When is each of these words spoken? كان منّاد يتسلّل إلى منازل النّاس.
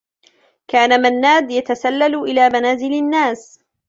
كان 0.67 1.01
منّاد 1.01 1.51
يتسلّل 1.51 2.15
إلى 2.15 2.49
منازل 2.49 2.93
النّاس. 2.93 3.59